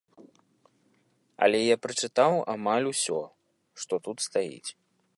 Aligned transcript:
Але 1.47 1.59
я 1.63 1.77
прачытаў 1.83 2.31
амаль 2.57 2.91
усё, 2.95 3.21
што 3.83 3.93
тут 4.09 4.17
стаіць. 4.31 4.69